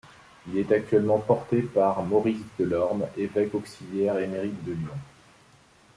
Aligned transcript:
Il 0.47 0.57
est 0.57 0.71
actuellement 0.71 1.19
porté 1.19 1.61
par 1.61 2.01
Maurice 2.01 2.41
Delorme, 2.57 3.05
évêque 3.17 3.53
auxiliaire 3.53 4.17
émérite 4.17 4.63
de 4.65 4.71
Lyon. 4.71 4.97